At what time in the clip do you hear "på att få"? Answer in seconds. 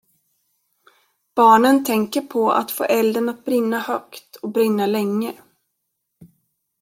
2.21-2.83